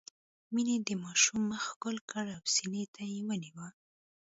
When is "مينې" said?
0.53-0.75